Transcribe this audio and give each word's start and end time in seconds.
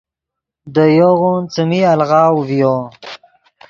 دے 0.73 0.85
یوغون 0.99 1.41
څیمی 1.53 1.79
الغاؤ 1.93 2.37
ڤیو۔ 2.47 2.75